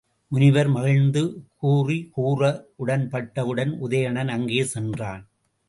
[0.31, 1.21] முனிவர் மகிழ்ந்து
[1.63, 2.41] குறிகூற
[2.85, 5.23] உடன்பட்டவுடன் உதயணன் அங்கே சென்றான்.